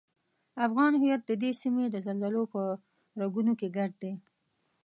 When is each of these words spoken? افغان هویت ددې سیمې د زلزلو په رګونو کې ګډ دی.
افغان 0.67 0.93
هویت 1.01 1.21
ددې 1.25 1.51
سیمې 1.61 1.85
د 1.89 1.95
زلزلو 2.05 2.43
په 2.53 2.61
رګونو 3.21 3.53
کې 3.59 3.67
ګډ 3.77 3.91
دی. 4.01 4.13